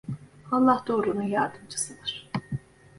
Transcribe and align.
Allah 0.51 0.83
doğrunun 0.87 1.27
yardımcısıdır. 1.27 2.29